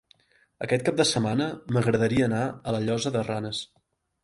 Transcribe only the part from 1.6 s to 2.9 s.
m'agradaria anar a la